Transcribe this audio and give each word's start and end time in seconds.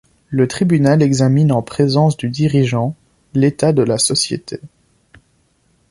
Le 0.31 0.47
tribunal 0.47 1.03
examine, 1.03 1.51
en 1.51 1.61
présence 1.61 2.17
du 2.17 2.29
dirigeant, 2.31 2.95
l'état 3.35 3.71
de 3.71 3.83
la 3.83 3.99
société. 3.99 4.59